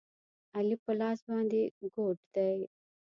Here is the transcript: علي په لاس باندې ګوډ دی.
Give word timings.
علي 0.55 0.75
په 0.83 0.91
لاس 0.99 1.19
باندې 1.29 1.61
ګوډ 1.93 2.17
دی. 2.35 2.57